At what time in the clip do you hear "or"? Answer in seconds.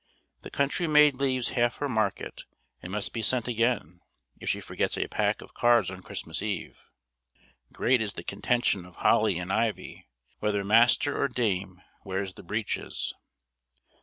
11.21-11.27